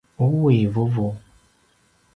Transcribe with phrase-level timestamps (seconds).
[0.25, 1.05] uwi vuvu